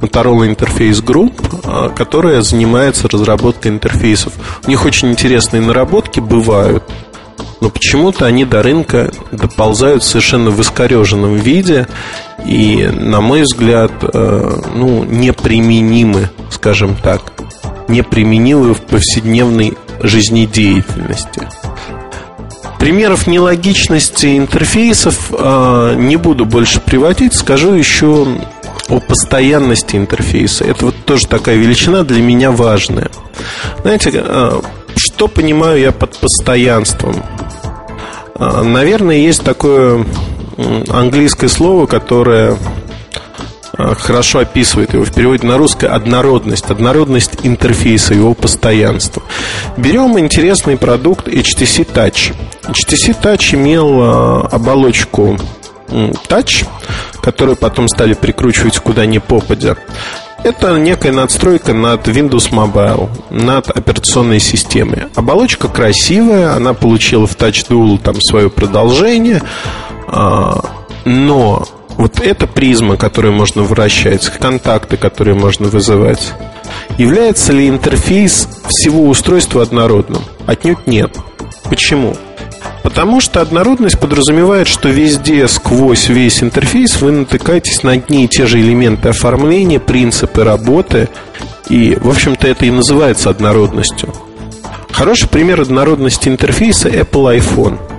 Motorola 0.03 0.47
Interface 0.53 1.03
Group, 1.03 1.33
а, 1.63 1.89
которая 1.89 2.41
занимается 2.41 3.07
разработкой 3.07 3.71
интерфейсов. 3.71 4.33
У 4.65 4.69
них 4.69 4.85
очень 4.85 5.11
интересные 5.11 5.61
наработки 5.61 6.19
бывают, 6.19 6.83
но 7.61 7.69
почему-то 7.69 8.25
они 8.25 8.45
до 8.45 8.61
рынка 8.61 9.11
доползают 9.31 10.03
совершенно 10.03 10.49
в 10.49 10.61
искореженном 10.61 11.35
виде 11.35 11.87
и, 12.45 12.89
на 12.91 13.21
мой 13.21 13.43
взгляд, 13.43 13.91
ну, 14.03 15.05
неприменимы, 15.05 16.29
скажем 16.49 16.95
так 16.95 17.21
неприменимы 17.87 18.73
в 18.73 18.81
повседневной 18.81 19.77
жизнедеятельности. 20.01 21.47
Примеров 22.79 23.27
нелогичности 23.27 24.37
интерфейсов 24.37 25.31
э, 25.31 25.95
не 25.97 26.17
буду 26.17 26.45
больше 26.45 26.81
приводить, 26.81 27.33
скажу 27.33 27.73
еще 27.73 28.27
о 28.89 28.99
постоянности 28.99 29.95
интерфейса. 29.95 30.65
Это 30.65 30.85
вот 30.85 30.95
тоже 31.05 31.27
такая 31.27 31.55
величина 31.55 32.03
для 32.03 32.21
меня 32.21 32.51
важная. 32.51 33.09
Знаете, 33.81 34.11
э, 34.13 34.61
что 34.95 35.27
понимаю 35.27 35.79
я 35.79 35.91
под 35.91 36.17
постоянством? 36.17 37.23
Э, 38.35 38.61
наверное, 38.63 39.17
есть 39.17 39.43
такое 39.43 40.05
английское 40.89 41.49
слово, 41.49 41.87
которое 41.87 42.57
Э, 43.75 43.95
хорошо 43.95 44.39
описывает 44.39 44.93
его 44.93 45.03
в 45.03 45.11
переводе 45.11 45.47
на 45.47 45.57
русское 45.57 45.87
однородность, 45.87 46.69
однородность 46.69 47.39
интерфейса, 47.41 48.13
его 48.13 48.35
постоянство. 48.35 49.23
Берем 49.77 50.17
интересный 50.19 50.77
продукт 50.77 51.27
HTC 51.27 51.91
Touch. 51.91 52.35
HTC 52.63 53.19
Touch 53.19 53.55
имел 53.55 54.45
оболочку 54.51 55.39
Touch, 55.87 56.67
которую 57.23 57.55
потом 57.55 57.87
стали 57.87 58.13
прикручивать 58.13 58.77
куда 58.79 59.05
ни 59.05 59.17
попадя. 59.17 59.77
Это 60.43 60.77
некая 60.77 61.13
надстройка 61.13 61.73
над 61.73 62.05
Windows 62.09 62.51
Mobile, 62.51 63.09
над 63.29 63.69
операционной 63.69 64.41
системой. 64.41 65.03
Оболочка 65.15 65.69
красивая, 65.69 66.53
она 66.53 66.73
получила 66.73 67.25
в 67.25 67.37
Touch 67.37 67.65
Dual 67.69 67.97
там 67.97 68.15
свое 68.19 68.49
продолжение, 68.49 69.41
а, 70.07 70.65
но 71.05 71.65
вот 71.95 72.19
эта 72.19 72.45
призма, 72.45 72.97
которую 72.97 73.33
можно 73.33 73.63
вращать, 73.63 74.29
контакты, 74.37 74.97
которые 74.97 75.35
можно 75.35 75.67
вызывать, 75.67 76.33
является 76.97 77.53
ли 77.53 77.69
интерфейс 77.69 78.49
всего 78.67 79.07
устройства 79.07 79.61
однородным? 79.61 80.23
Отнюдь 80.45 80.87
нет. 80.87 81.15
Почему? 81.63 82.17
Потому 82.83 83.21
что 83.21 83.41
однородность 83.41 83.99
подразумевает, 83.99 84.67
что 84.67 84.89
везде 84.89 85.47
сквозь 85.47 86.09
весь 86.09 86.43
интерфейс 86.43 87.01
вы 87.01 87.11
натыкаетесь 87.11 87.81
на 87.81 87.93
одни 87.93 88.25
и 88.25 88.27
те 88.27 88.45
же 88.45 88.59
элементы 88.59 89.09
оформления, 89.09 89.79
принципы 89.79 90.43
работы. 90.43 91.09
И, 91.69 91.97
в 91.99 92.09
общем-то, 92.09 92.47
это 92.47 92.65
и 92.65 92.71
называется 92.71 93.29
однородностью. 93.29 94.13
Хороший 94.91 95.27
пример 95.27 95.61
однородности 95.61 96.29
интерфейса 96.29 96.89
Apple 96.89 97.39
iPhone– 97.39 97.79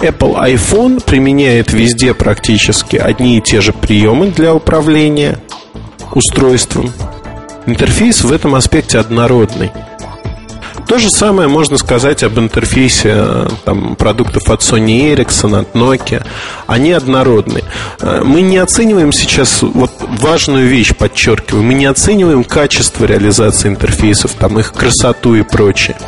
Apple 0.00 0.36
iPhone 0.36 1.04
применяет 1.04 1.72
везде 1.72 2.14
практически 2.14 2.94
одни 2.96 3.38
и 3.38 3.40
те 3.40 3.60
же 3.60 3.72
приемы 3.72 4.28
для 4.28 4.54
управления 4.54 5.38
устройством. 6.12 6.92
Интерфейс 7.66 8.22
в 8.22 8.32
этом 8.32 8.54
аспекте 8.54 8.98
однородный. 8.98 9.72
То 10.88 10.96
же 10.96 11.10
самое 11.10 11.48
можно 11.48 11.76
сказать 11.76 12.22
об 12.22 12.38
интерфейсе 12.38 13.12
э, 13.14 13.48
там, 13.66 13.94
продуктов 13.94 14.48
от 14.48 14.62
Sony 14.62 15.14
Ericsson, 15.14 15.60
от 15.60 15.74
Nokia. 15.74 16.24
Они 16.66 16.92
однородны. 16.92 17.62
Э, 18.00 18.22
мы 18.24 18.40
не 18.40 18.56
оцениваем 18.56 19.12
сейчас, 19.12 19.60
вот 19.60 19.90
важную 20.00 20.66
вещь 20.66 20.96
подчеркиваю, 20.96 21.62
мы 21.62 21.74
не 21.74 21.84
оцениваем 21.84 22.42
качество 22.42 23.04
реализации 23.04 23.68
интерфейсов, 23.68 24.32
там, 24.32 24.58
их 24.58 24.72
красоту 24.72 25.34
и 25.34 25.42
прочее. 25.42 25.98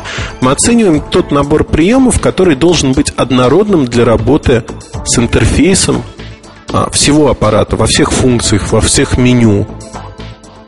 Мы 0.41 0.51
оцениваем 0.51 0.99
тот 0.99 1.29
набор 1.29 1.63
приемов, 1.63 2.19
который 2.19 2.55
должен 2.55 2.93
быть 2.93 3.13
однородным 3.15 3.85
для 3.85 4.03
работы 4.03 4.63
с 5.05 5.19
интерфейсом 5.19 6.03
а, 6.73 6.89
всего 6.89 7.29
аппарата, 7.29 7.75
во 7.75 7.85
всех 7.85 8.11
функциях, 8.11 8.71
во 8.71 8.81
всех 8.81 9.17
меню. 9.17 9.67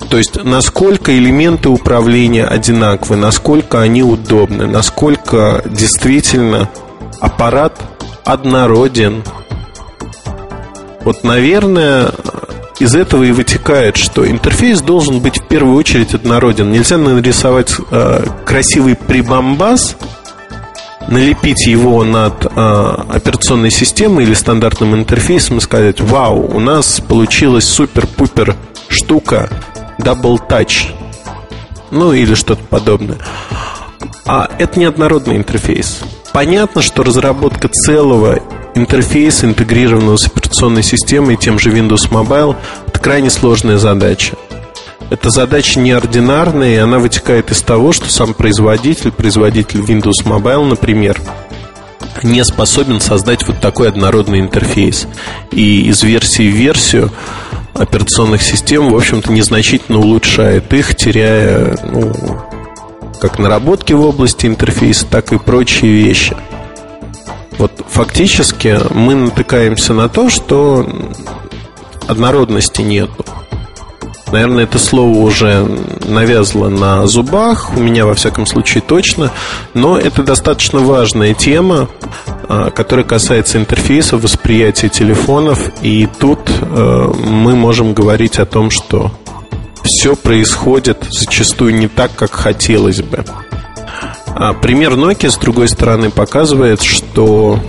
То 0.10 0.18
есть, 0.18 0.44
насколько 0.44 1.18
элементы 1.18 1.70
управления 1.70 2.46
одинаковы, 2.46 3.16
насколько 3.16 3.82
они 3.82 4.04
удобны, 4.04 4.68
насколько 4.68 5.64
действительно 5.66 6.70
аппарат 7.20 7.80
однороден. 8.24 9.24
Вот, 11.04 11.24
наверное, 11.24 12.12
из 12.80 12.96
этого 12.96 13.24
и 13.24 13.32
вытекает, 13.32 13.98
что 13.98 14.30
интерфейс 14.30 14.82
должен 14.82 15.20
быть 15.20 15.38
в 15.38 15.48
первую 15.48 15.78
очередь 15.78 16.14
однороден. 16.14 16.72
Нельзя 16.72 16.98
нарисовать 16.98 17.74
э, 17.92 18.26
красивый 18.46 18.96
прибамбас, 18.96 19.96
налепить 21.08 21.66
его 21.66 22.04
над 22.04 22.46
э, 22.46 22.50
операционной 23.10 23.72
системой 23.72 24.24
или 24.24 24.34
стандартным 24.34 24.96
интерфейсом 24.96 25.58
и 25.58 25.62
сказать, 25.62 26.02
вау, 26.02 26.56
у 26.56 26.60
нас 26.60 27.00
получилась 27.00 27.66
супер-пупер 27.66 28.56
штука, 28.88 29.50
Double 30.00 30.40
Touch, 30.48 30.92
ну 31.92 32.14
или 32.14 32.34
что-то 32.36 32.64
подобное. 32.64 33.18
А 34.26 34.50
это 34.58 34.80
неоднородный 34.80 35.36
интерфейс. 35.36 36.00
Понятно, 36.32 36.82
что 36.82 37.04
разработка 37.04 37.68
целого 37.68 38.40
интерфейса, 38.76 39.46
интегрированного 39.46 40.18
с 40.18 40.28
операционной 40.28 40.84
системой, 40.84 41.38
тем 41.38 41.60
же 41.60 41.70
Windows 41.72 42.10
Mobile, 42.10 42.56
это 42.88 43.00
крайне 43.00 43.30
сложная 43.30 43.78
задача. 43.78 44.36
Эта 45.10 45.30
задача 45.30 45.80
неординарная, 45.80 46.76
и 46.76 46.78
она 46.78 46.98
вытекает 46.98 47.52
из 47.52 47.62
того, 47.62 47.92
что 47.92 48.10
сам 48.10 48.34
производитель, 48.34 49.12
производитель 49.12 49.82
Windows 49.82 50.26
Mobile, 50.26 50.66
например, 50.66 51.20
не 52.24 52.44
способен 52.44 53.00
создать 53.00 53.46
вот 53.48 53.60
такой 53.60 53.90
однородный 53.90 54.40
интерфейс. 54.40 55.08
И 55.52 55.88
из 55.88 56.02
версии 56.02 56.50
в 56.50 56.56
версию 56.56 57.12
операционных 57.74 58.42
систем, 58.42 58.92
в 58.92 58.96
общем-то, 58.96 59.32
незначительно 59.32 60.00
улучшает 60.00 60.72
их, 60.74 60.96
теряя 60.96 61.78
ну, 61.84 62.14
как 63.20 63.40
наработки 63.40 63.94
в 63.94 64.02
области 64.02 64.46
интерфейса, 64.46 65.06
так 65.06 65.32
и 65.34 65.38
прочие 65.38 65.92
вещи. 65.92 66.36
Вот 67.58 67.72
фактически 67.88 68.80
мы 68.94 69.16
натыкаемся 69.16 69.94
на 69.94 70.10
то, 70.10 70.30
что 70.30 70.88
однородности 72.08 72.82
нету. 72.82 73.26
Наверное, 74.32 74.64
это 74.64 74.80
слово 74.80 75.16
уже 75.20 75.64
навязло 76.08 76.68
на 76.68 77.06
зубах, 77.06 77.72
у 77.78 77.80
меня 77.80 78.08
во 78.08 78.16
всяком 78.16 78.48
случае 78.48 78.82
точно, 78.82 79.32
но 79.76 79.98
это 79.98 80.24
достаточно 80.24 80.80
важная 80.80 81.36
тема, 81.36 81.88
а, 82.56 82.70
которая 82.70 83.04
касается 83.04 83.58
интерфейса, 83.58 84.16
восприятия 84.18 84.88
телефонов, 84.88 85.72
и 85.82 86.08
тут 86.20 86.40
э, 86.62 87.12
мы 87.26 87.56
можем 87.56 87.96
говорить 87.96 88.38
о 88.38 88.46
том, 88.46 88.70
что 88.70 89.12
все 89.84 90.16
происходит 90.16 91.04
зачастую 91.10 91.74
не 91.74 91.88
так, 91.88 92.12
как 92.16 92.32
хотелось 92.32 93.02
бы. 93.02 93.26
А 94.28 94.54
пример 94.54 94.94
Nokia, 94.94 95.32
с 95.32 95.38
другой 95.38 95.68
стороны, 95.68 96.12
показывает, 96.12 96.84
что 96.84 97.60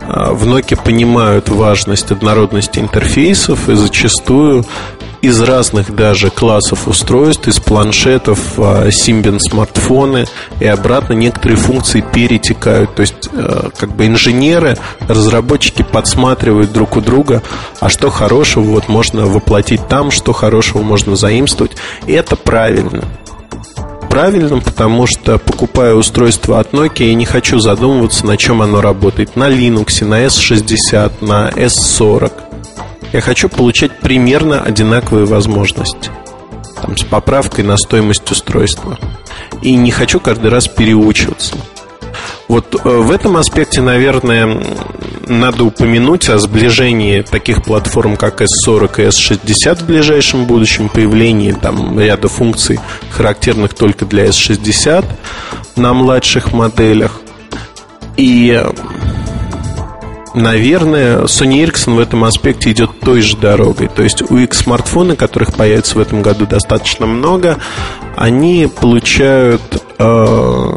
а, 0.00 0.32
в 0.32 0.48
Nokia 0.48 0.82
понимают 0.82 1.48
важность 1.48 2.10
однородности 2.10 2.80
интерфейсов 2.80 3.68
и 3.68 3.74
зачастую 3.74 4.64
из 5.22 5.40
разных 5.40 5.94
даже 5.94 6.30
классов 6.30 6.88
устройств, 6.88 7.46
из 7.46 7.60
планшетов, 7.60 8.58
а, 8.58 8.88
Symbian 8.88 9.38
смартфоны 9.38 10.26
и 10.60 10.66
обратно 10.66 11.14
некоторые 11.14 11.56
функции 11.56 12.04
перетекают. 12.12 12.94
То 12.96 13.02
есть 13.02 13.28
а, 13.32 13.70
как 13.76 13.94
бы 13.94 14.06
инженеры, 14.06 14.76
разработчики 15.06 15.82
подсматривают 15.82 16.72
друг 16.72 16.96
у 16.96 17.00
друга, 17.00 17.42
а 17.80 17.88
что 17.88 18.10
хорошего 18.10 18.64
вот 18.64 18.88
можно 18.88 19.26
воплотить 19.26 19.86
там, 19.88 20.10
что 20.10 20.32
хорошего 20.32 20.82
можно 20.82 21.14
заимствовать. 21.14 21.72
И 22.06 22.12
это 22.12 22.36
правильно 22.36 23.04
правильным, 24.10 24.60
потому 24.60 25.06
что 25.06 25.38
покупая 25.38 25.94
устройство 25.94 26.60
от 26.60 26.74
Nokia, 26.74 27.06
я 27.06 27.14
не 27.14 27.24
хочу 27.24 27.60
задумываться, 27.60 28.26
на 28.26 28.36
чем 28.36 28.60
оно 28.60 28.82
работает. 28.82 29.36
На 29.36 29.48
Linux, 29.48 30.04
на 30.04 30.26
S60, 30.26 31.24
на 31.24 31.48
S40. 31.48 32.51
Я 33.12 33.20
хочу 33.20 33.48
получать 33.48 33.98
примерно 34.00 34.60
одинаковые 34.60 35.26
возможности. 35.26 36.10
Там, 36.80 36.96
с 36.96 37.04
поправкой 37.04 37.64
на 37.64 37.76
стоимость 37.76 38.30
устройства. 38.30 38.98
И 39.60 39.74
не 39.76 39.90
хочу 39.90 40.18
каждый 40.18 40.50
раз 40.50 40.66
переучиваться. 40.66 41.54
Вот 42.48 42.74
э, 42.74 42.88
в 42.88 43.10
этом 43.10 43.36
аспекте, 43.36 43.80
наверное, 43.80 44.62
надо 45.26 45.64
упомянуть 45.64 46.28
о 46.28 46.38
сближении 46.38 47.22
таких 47.22 47.62
платформ, 47.62 48.16
как 48.16 48.42
S40 48.42 49.02
и 49.02 49.08
S60 49.08 49.76
в 49.76 49.86
ближайшем 49.86 50.46
будущем, 50.46 50.88
появлении 50.88 51.52
там 51.52 51.98
ряда 51.98 52.28
функций, 52.28 52.80
характерных 53.10 53.74
только 53.74 54.06
для 54.06 54.26
S60 54.26 55.04
на 55.76 55.94
младших 55.94 56.52
моделях. 56.52 57.20
И 58.16 58.62
Наверное, 60.34 61.24
Sony 61.24 61.64
Ericsson 61.64 61.96
в 61.96 61.98
этом 61.98 62.24
аспекте 62.24 62.72
идет 62.72 63.00
той 63.00 63.20
же 63.20 63.36
дорогой. 63.36 63.88
То 63.88 64.02
есть 64.02 64.22
у 64.30 64.38
их 64.38 64.54
смартфонов, 64.54 65.18
которых 65.18 65.52
появится 65.54 65.98
в 65.98 66.00
этом 66.00 66.22
году 66.22 66.46
достаточно 66.46 67.06
много, 67.06 67.58
они 68.16 68.68
получают 68.80 69.60
э, 69.98 70.76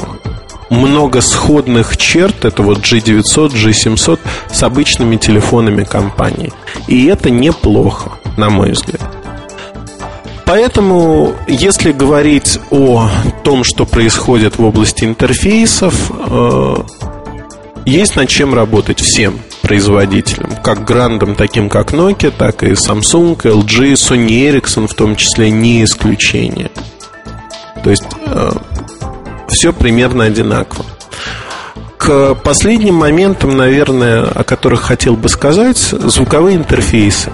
много 0.69 1.21
сходных 1.21 1.95
черт, 1.97 2.43
это 2.43 2.63
вот 2.63 2.79
G900, 2.79 3.53
G700 3.53 4.19
с 4.51 4.63
обычными 4.63 5.15
телефонами 5.15 5.83
компании. 5.83 6.51
И 6.87 7.05
это 7.05 7.29
неплохо, 7.29 8.11
на 8.37 8.49
мой 8.49 8.71
взгляд. 8.71 9.01
Поэтому, 10.45 11.33
если 11.47 11.91
говорить 11.91 12.59
о 12.69 13.09
том, 13.43 13.63
что 13.63 13.85
происходит 13.85 14.59
в 14.59 14.63
области 14.63 15.03
интерфейсов, 15.03 16.11
э, 16.11 16.75
есть 17.85 18.15
над 18.15 18.29
чем 18.29 18.53
работать 18.53 18.99
всем 18.99 19.39
производителям, 19.61 20.51
как 20.63 20.83
грандам, 20.83 21.35
таким 21.35 21.69
как 21.69 21.93
Nokia, 21.93 22.31
так 22.35 22.63
и 22.63 22.71
Samsung, 22.71 23.37
LG, 23.37 23.93
Sony 23.93 24.49
Ericsson 24.49 24.87
в 24.87 24.93
том 24.93 25.15
числе 25.15 25.51
не 25.51 25.83
исключение. 25.83 26.71
То 27.83 27.89
есть 27.91 28.05
э, 28.25 28.51
все 29.49 29.71
примерно 29.71 30.25
одинаково. 30.25 30.85
К 31.97 32.35
последним 32.35 32.95
моментам, 32.95 33.55
наверное, 33.55 34.23
о 34.23 34.43
которых 34.43 34.81
хотел 34.81 35.15
бы 35.15 35.29
сказать, 35.29 35.77
звуковые 35.77 36.57
интерфейсы. 36.57 37.31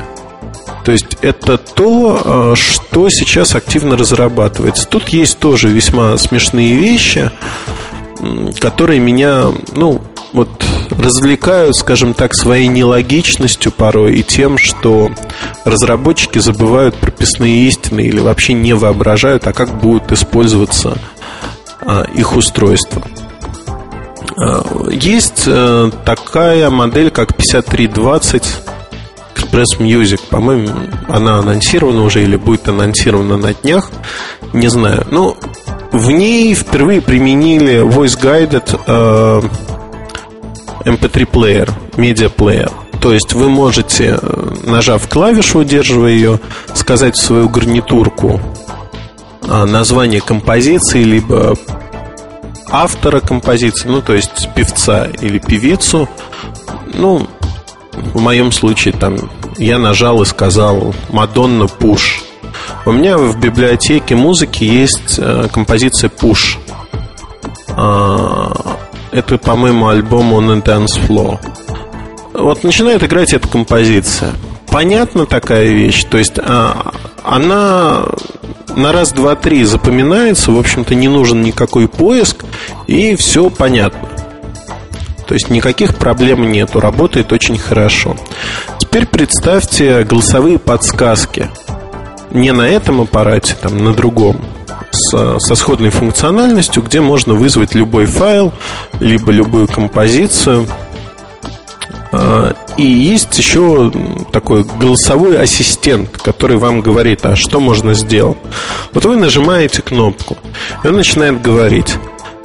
То 0.84 0.92
есть 0.92 1.18
это 1.22 1.58
то, 1.58 2.54
э, 2.54 2.56
что 2.56 3.10
сейчас 3.10 3.56
активно 3.56 3.96
разрабатывается. 3.96 4.88
Тут 4.88 5.10
есть 5.10 5.40
тоже 5.40 5.70
весьма 5.70 6.18
смешные 6.18 6.76
вещи, 6.76 7.32
которые 8.60 9.00
меня, 9.00 9.46
ну, 9.74 10.02
вот 10.34 10.50
развлекают, 10.90 11.76
скажем 11.76 12.14
так, 12.14 12.34
своей 12.34 12.68
нелогичностью 12.68 13.72
порой 13.72 14.16
и 14.16 14.24
тем, 14.24 14.58
что 14.58 15.12
разработчики 15.66 16.40
забывают 16.40 16.96
прописные 16.96 17.68
истины 17.68 18.02
или 18.02 18.20
вообще 18.20 18.54
не 18.54 18.74
воображают, 18.74 19.48
а 19.48 19.54
как 19.54 19.80
будут 19.80 20.12
использоваться 20.12 20.98
а, 21.82 22.04
их 22.04 22.36
устройства. 22.36 23.02
А, 24.38 24.90
есть 24.90 25.44
э, 25.48 25.92
такая 26.06 26.70
модель, 26.70 27.12
как 27.12 27.36
5320 27.36 28.44
Express 29.36 29.80
Music. 29.80 30.22
По-моему, 30.30 30.70
она 31.08 31.40
анонсирована 31.40 32.04
уже 32.04 32.24
или 32.24 32.36
будет 32.36 32.68
анонсирована 32.68 33.38
на 33.38 33.54
днях. 33.54 33.92
Не 34.54 34.68
знаю. 34.68 35.06
Ну, 35.10 35.36
в 35.92 36.10
ней 36.12 36.54
впервые 36.54 37.02
применили 37.02 37.82
Voice 37.84 38.20
Guided 38.20 39.50
э, 40.84 40.90
MP3 40.90 41.26
плеер, 41.26 41.74
медиа 41.98 42.30
плеер. 42.30 42.72
То 43.00 43.14
есть 43.14 43.34
вы 43.34 43.50
можете, 43.50 44.20
э, 44.22 44.54
нажав 44.66 45.08
клавишу, 45.08 45.60
удерживая 45.60 46.12
ее, 46.12 46.40
сказать 46.74 47.16
в 47.16 47.22
свою 47.22 47.50
гарнитурку 47.50 48.40
а, 49.48 49.66
название 49.66 50.22
композиции, 50.22 51.04
либо 51.04 51.56
автора 52.70 53.20
композиции, 53.20 53.88
ну, 53.90 54.02
то 54.02 54.14
есть 54.14 54.50
певца 54.56 55.08
или 55.20 55.40
певицу. 55.40 56.08
Ну, 56.94 57.28
в 57.92 58.22
моем 58.22 58.52
случае 58.52 58.94
там 58.94 59.18
я 59.58 59.78
нажал 59.78 60.22
и 60.22 60.26
сказал 60.26 60.94
Мадонна 61.10 61.68
Пуш. 61.68 62.24
У 62.86 62.92
меня 62.92 63.18
в 63.18 63.40
библиотеке 63.40 64.16
музыки 64.16 64.64
есть 64.64 65.16
э, 65.18 65.48
композиция 65.52 66.10
Push. 66.10 66.58
Это, 69.12 69.38
по-моему, 69.38 69.90
альбом 69.90 70.34
On 70.34 70.54
a 70.54 70.60
Dance 70.60 71.00
Floor. 71.08 71.40
Вот 72.34 72.64
начинает 72.64 73.04
играть 73.04 73.34
эта 73.34 73.48
композиция. 73.48 74.34
Понятна 74.68 75.26
такая 75.26 75.68
вещь. 75.68 76.06
То 76.06 76.18
есть 76.18 76.38
а, 76.38 76.94
она 77.24 78.06
на 78.76 78.92
раз, 78.94 79.12
два, 79.12 79.36
три 79.36 79.64
запоминается, 79.66 80.52
в 80.52 80.58
общем-то, 80.58 80.96
не 80.96 81.08
нужен 81.08 81.42
никакой 81.42 81.88
поиск, 81.88 82.46
и 82.88 83.16
все 83.16 83.50
понятно. 83.50 84.08
То 85.28 85.34
есть 85.34 85.50
никаких 85.50 85.96
проблем 85.96 86.52
нету, 86.52 86.80
работает 86.80 87.32
очень 87.32 87.58
хорошо. 87.58 88.16
Теперь 88.80 89.06
представьте 89.06 90.04
голосовые 90.04 90.60
подсказки. 90.60 91.50
Не 92.32 92.52
на 92.52 92.68
этом 92.68 93.02
аппарате, 93.02 93.56
там, 93.62 93.84
на 93.84 93.94
другом. 93.94 94.42
С, 95.10 95.40
со 95.40 95.56
сходной 95.56 95.90
функциональностью, 95.90 96.84
где 96.84 97.02
можно 97.02 97.34
вызвать 97.34 97.74
любой 97.74 98.06
файл, 98.06 98.54
либо 99.00 99.32
любую 99.32 99.68
композицию– 99.68 100.68
а, 102.12 102.54
и 102.78 102.84
есть 102.84 103.38
еще 103.38 103.92
такой 104.32 104.64
голосовой 104.64 105.42
ассистент, 105.42 106.18
который 106.18 106.58
вам 106.58 106.82
говорит, 106.82 107.26
а 107.26 107.36
что 107.36 107.60
можно 107.60 107.94
сделать. 107.94 108.38
Вот 108.94 109.06
вы 109.06 109.16
нажимаете 109.16 109.82
кнопку, 109.82 110.38
и 110.84 110.88
он 110.88 110.96
начинает 110.96 111.42
говорить. 111.42 111.96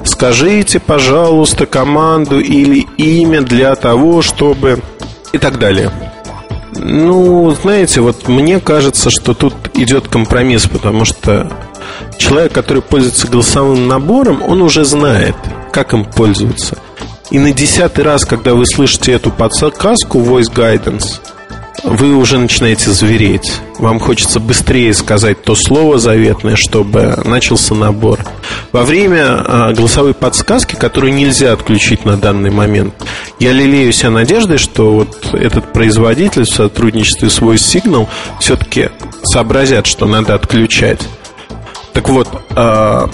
Скажите, 0.03 0.79
пожалуйста, 0.79 1.65
команду 1.65 2.39
или 2.39 2.87
имя 2.97 3.41
для 3.41 3.75
того, 3.75 4.21
чтобы... 4.21 4.79
И 5.33 5.37
так 5.37 5.59
далее. 5.59 5.91
Ну, 6.79 7.51
знаете, 7.51 8.01
вот 8.01 8.27
мне 8.27 8.59
кажется, 8.59 9.09
что 9.09 9.33
тут 9.33 9.53
идет 9.73 10.07
компромисс, 10.07 10.67
потому 10.67 11.05
что 11.05 11.51
человек, 12.17 12.53
который 12.53 12.81
пользуется 12.81 13.27
голосовым 13.27 13.87
набором, 13.87 14.41
он 14.43 14.61
уже 14.61 14.85
знает, 14.85 15.35
как 15.71 15.93
им 15.93 16.05
пользоваться. 16.05 16.77
И 17.29 17.39
на 17.39 17.51
десятый 17.51 18.03
раз, 18.03 18.25
когда 18.25 18.53
вы 18.53 18.65
слышите 18.65 19.11
эту 19.11 19.31
подсказку 19.31 20.19
Voice 20.19 20.53
Guidance, 20.53 21.19
вы 21.83 22.15
уже 22.15 22.37
начинаете 22.37 22.91
звереть. 22.91 23.59
Вам 23.79 23.99
хочется 23.99 24.39
быстрее 24.39 24.93
сказать 24.93 25.43
то 25.43 25.55
слово 25.55 25.99
заветное, 25.99 26.55
чтобы 26.55 27.17
начался 27.23 27.75
набор. 27.75 28.19
Во 28.71 28.83
время 28.83 29.43
а, 29.45 29.73
голосовой 29.73 30.13
подсказки, 30.13 30.75
которую 30.75 31.13
нельзя 31.13 31.53
отключить 31.53 32.05
на 32.05 32.17
данный 32.17 32.49
момент, 32.49 32.93
я 33.39 33.51
лелею 33.51 33.91
себя 33.93 34.09
надеждой, 34.09 34.57
что 34.57 34.91
вот 34.93 35.33
этот 35.33 35.71
производитель 35.73 36.43
в 36.43 36.49
сотрудничестве 36.49 37.29
с 37.29 37.39
Voice 37.39 37.55
Signal 37.55 38.07
все-таки 38.39 38.89
сообразят, 39.23 39.85
что 39.85 40.05
надо 40.05 40.33
отключать. 40.33 41.07
Так 41.93 42.09
вот, 42.09 42.27
а, 42.51 43.09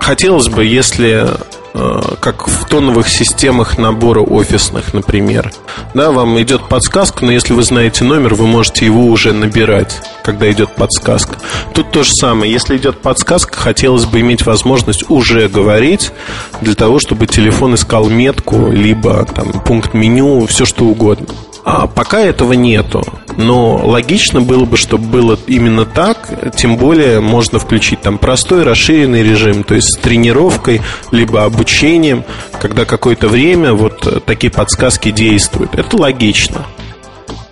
хотелось 0.00 0.48
бы, 0.48 0.64
если 0.64 1.26
как 1.74 2.46
в 2.46 2.66
тоновых 2.66 3.08
системах 3.08 3.78
набора 3.78 4.20
офисных, 4.20 4.94
например. 4.94 5.52
Да, 5.92 6.12
вам 6.12 6.40
идет 6.40 6.68
подсказка, 6.68 7.24
но 7.24 7.32
если 7.32 7.52
вы 7.52 7.64
знаете 7.64 8.04
номер, 8.04 8.34
вы 8.34 8.46
можете 8.46 8.86
его 8.86 9.06
уже 9.06 9.32
набирать, 9.32 10.00
когда 10.22 10.50
идет 10.50 10.70
подсказка. 10.76 11.36
Тут 11.72 11.90
то 11.90 12.04
же 12.04 12.12
самое. 12.12 12.52
Если 12.52 12.76
идет 12.76 13.00
подсказка, 13.00 13.56
хотелось 13.56 14.04
бы 14.04 14.20
иметь 14.20 14.46
возможность 14.46 15.10
уже 15.10 15.48
говорить 15.48 16.12
для 16.60 16.74
того, 16.74 17.00
чтобы 17.00 17.26
телефон 17.26 17.74
искал 17.74 18.08
метку, 18.08 18.70
либо 18.70 19.24
там, 19.24 19.52
пункт 19.64 19.94
меню, 19.94 20.46
все 20.46 20.64
что 20.64 20.84
угодно. 20.84 21.26
А 21.64 21.86
пока 21.86 22.20
этого 22.20 22.52
нету. 22.52 23.02
Но 23.36 23.76
логично 23.84 24.42
было 24.42 24.66
бы, 24.66 24.76
чтобы 24.76 25.06
было 25.06 25.38
именно 25.46 25.86
так. 25.86 26.54
Тем 26.56 26.76
более 26.76 27.20
можно 27.20 27.58
включить 27.58 28.02
там 28.02 28.18
простой 28.18 28.64
расширенный 28.64 29.22
режим, 29.22 29.64
то 29.64 29.74
есть 29.74 29.94
с 29.94 29.96
тренировкой, 29.96 30.82
либо 31.10 31.44
обучением, 31.44 32.24
когда 32.60 32.84
какое-то 32.84 33.28
время 33.28 33.72
вот 33.72 34.24
такие 34.26 34.52
подсказки 34.52 35.10
действуют. 35.10 35.74
Это 35.74 35.96
логично. 35.96 36.66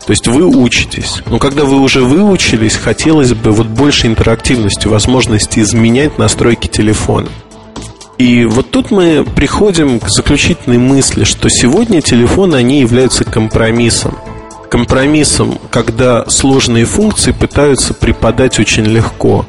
То 0.07 0.11
есть 0.11 0.27
вы 0.27 0.45
учитесь. 0.47 1.23
Но 1.27 1.39
когда 1.39 1.65
вы 1.65 1.81
уже 1.81 2.03
выучились, 2.03 2.77
хотелось 2.77 3.33
бы 3.33 3.53
вот 3.53 3.69
больше 3.69 4.09
интерактивности, 4.09 4.89
возможности 4.89 5.61
изменять 5.61 6.19
настройки 6.19 6.67
телефона. 6.67 7.29
И 8.23 8.45
вот 8.45 8.71
тут 8.71 8.93
мы 8.93 9.25
приходим 9.25 9.99
к 9.99 10.09
заключительной 10.09 10.79
мысли, 10.79 11.25
что 11.25 11.49
сегодня 11.49 12.01
телефоны, 12.01 12.55
они 12.55 12.79
являются 12.79 13.25
компромиссом. 13.25 14.17
Компромиссом, 14.71 15.59
когда 15.71 16.25
сложные 16.31 16.85
функции 16.85 17.33
пытаются 17.33 17.95
преподать 17.95 18.61
очень 18.61 18.85
легко. 18.85 19.45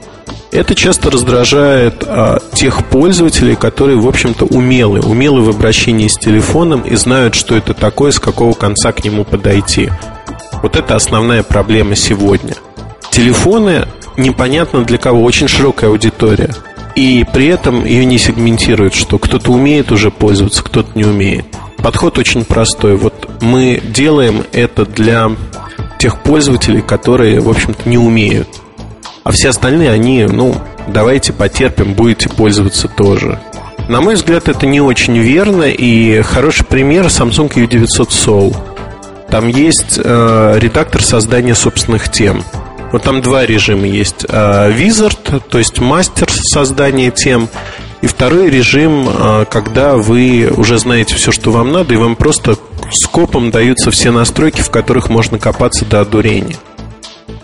Это 0.52 0.74
часто 0.74 1.12
раздражает 1.12 2.04
а, 2.08 2.40
тех 2.56 2.84
пользователей, 2.86 3.56
которые, 3.56 4.00
в 4.00 4.08
общем-то, 4.08 4.46
умелы, 4.46 5.02
умелы 5.02 5.42
в 5.42 5.50
обращении 5.50 6.08
с 6.08 6.18
телефоном 6.18 6.82
и 6.82 6.96
знают, 6.96 7.36
что 7.36 7.56
это 7.56 7.76
такое, 7.76 8.10
с 8.10 8.20
какого 8.20 8.54
конца 8.54 8.92
к 8.92 9.04
нему 9.04 9.24
подойти. 9.24 9.92
Вот 10.64 10.76
это 10.76 10.96
основная 10.96 11.44
проблема 11.44 11.96
сегодня. 11.96 12.56
Телефоны 13.12 13.86
непонятно 14.18 14.84
для 14.84 14.98
кого, 14.98 15.24
очень 15.24 15.48
широкая 15.48 15.92
аудитория– 15.92 16.50
и 16.96 17.26
при 17.34 17.48
этом 17.48 17.86
ее 17.86 18.06
не 18.06 18.18
сегментируют, 18.18 18.94
что 18.94 19.18
кто-то 19.18 19.52
умеет 19.52 19.92
уже 19.92 20.12
пользоваться, 20.12 20.64
кто-то 20.64 20.90
не 20.96 21.06
умеет. 21.06 21.46
Подход 21.78 22.18
очень 22.18 22.46
простой. 22.46 22.96
Вот 22.96 23.42
мы 23.42 23.82
делаем 23.84 24.44
это 24.54 24.86
для 24.86 25.32
тех 26.00 26.22
пользователей, 26.22 26.82
которые, 26.82 27.40
в 27.40 27.50
общем-то, 27.50 27.88
не 27.90 27.98
умеют. 27.98 28.48
А 29.24 29.32
все 29.32 29.50
остальные, 29.50 29.90
они, 29.90 30.26
ну, 30.26 30.56
давайте 30.88 31.34
потерпим, 31.34 31.94
будете 31.94 32.30
пользоваться 32.30 32.88
тоже. 32.88 33.40
На 33.90 34.02
мой 34.02 34.16
взгляд, 34.16 34.48
это 34.48 34.66
не 34.66 34.80
очень 34.80 35.18
верно, 35.18 35.64
и 35.64 36.22
хороший 36.22 36.66
пример 36.66 37.08
Samsung 37.08 37.52
U900 37.54 38.10
Soul. 38.10 38.56
Там 39.30 39.48
есть 39.48 40.00
э, 40.02 40.54
редактор 40.58 41.02
создания 41.02 41.56
собственных 41.56 42.10
тем. 42.10 42.44
Вот 42.94 43.02
там 43.02 43.22
два 43.22 43.44
режима 43.44 43.88
есть. 43.88 44.24
А, 44.30 44.70
Wizard, 44.70 45.42
то 45.50 45.58
есть 45.58 45.80
мастер 45.80 46.32
создания 46.32 47.10
тем. 47.10 47.50
И 48.02 48.08
второй 48.08 48.52
режим, 48.52 49.10
а, 49.10 49.46
когда 49.46 49.96
вы 49.96 50.54
уже 50.56 50.78
знаете 50.78 51.16
все, 51.16 51.32
что 51.32 51.52
вам 51.52 51.72
надо, 51.72 51.96
и 51.96 51.98
вам 51.98 52.16
просто 52.16 52.56
скопом 52.92 53.50
даются 53.50 53.90
все 53.90 54.12
настройки, 54.12 54.62
в 54.62 54.70
которых 54.70 55.10
можно 55.10 55.40
копаться 55.40 55.86
до 55.86 56.02
одурения. 56.02 56.56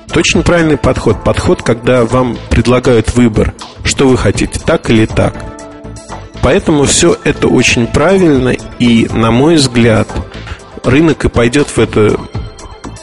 Это 0.07 0.19
очень 0.19 0.43
правильный 0.43 0.77
подход. 0.77 1.23
Подход, 1.23 1.63
когда 1.63 2.05
вам 2.05 2.37
предлагают 2.51 3.15
выбор, 3.15 3.55
что 3.83 4.07
вы 4.07 4.17
хотите, 4.17 4.59
так 4.63 4.91
или 4.91 5.07
так. 5.07 5.33
Поэтому 6.43 6.83
все 6.83 7.17
это 7.23 7.47
очень 7.47 7.87
правильно, 7.87 8.55
и, 8.77 9.07
на 9.11 9.31
мой 9.31 9.55
взгляд, 9.55 10.07
рынок 10.83 11.25
и 11.25 11.29
пойдет 11.29 11.69
в 11.69 11.79
это 11.79 12.19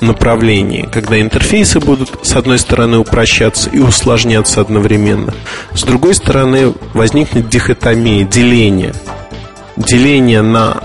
направлении, 0.01 0.89
когда 0.91 1.21
интерфейсы 1.21 1.81
будут, 1.81 2.19
с 2.23 2.37
одной 2.37 2.59
стороны, 2.59 2.99
упрощаться 2.99 3.71
и 3.71 3.79
усложняться 3.79 4.61
одновременно, 4.61 5.35
с 5.75 5.83
другой 5.83 6.15
стороны, 6.15 6.75
возникнет 6.95 7.49
дихотомия, 7.49 8.25
деление. 8.25 8.95
Деление 9.77 10.43
на 10.43 10.83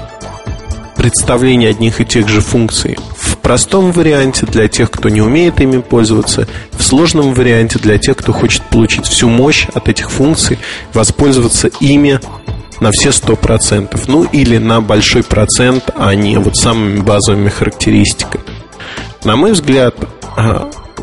представление 0.95 1.69
одних 1.69 2.01
и 2.01 2.05
тех 2.05 2.27
же 2.27 2.41
функций 2.41 2.97
в 3.17 3.37
простом 3.37 3.91
варианте 3.91 4.45
для 4.45 4.67
тех, 4.67 4.91
кто 4.91 5.09
не 5.09 5.21
умеет 5.21 5.59
ими 5.59 5.81
пользоваться, 5.81 6.47
в 6.71 6.83
сложном 6.83 7.33
варианте 7.33 7.79
для 7.79 7.97
тех, 7.97 8.17
кто 8.17 8.33
хочет 8.33 8.61
получить 8.63 9.07
всю 9.07 9.29
мощь 9.29 9.65
от 9.73 9.89
этих 9.89 10.11
функций, 10.11 10.59
воспользоваться 10.93 11.69
ими 11.79 12.19
на 12.81 12.91
все 12.91 13.09
100%. 13.09 13.99
Ну 14.07 14.23
или 14.23 14.57
на 14.57 14.81
большой 14.81 15.23
процент, 15.23 15.89
а 15.95 16.13
не 16.13 16.37
вот 16.37 16.55
самыми 16.57 16.99
базовыми 16.99 17.49
характеристиками. 17.49 18.43
На 19.23 19.35
мой 19.35 19.51
взгляд, 19.51 19.93